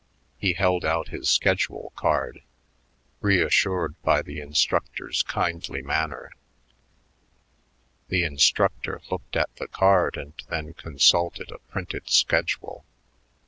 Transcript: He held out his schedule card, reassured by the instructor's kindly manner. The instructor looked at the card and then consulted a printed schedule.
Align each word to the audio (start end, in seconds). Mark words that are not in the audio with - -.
He 0.39 0.53
held 0.53 0.83
out 0.83 1.09
his 1.09 1.29
schedule 1.29 1.93
card, 1.95 2.41
reassured 3.19 3.93
by 4.01 4.23
the 4.23 4.39
instructor's 4.41 5.21
kindly 5.21 5.83
manner. 5.83 6.31
The 8.07 8.23
instructor 8.23 8.99
looked 9.11 9.35
at 9.35 9.55
the 9.57 9.67
card 9.67 10.17
and 10.17 10.33
then 10.49 10.73
consulted 10.73 11.51
a 11.51 11.59
printed 11.71 12.09
schedule. 12.09 12.83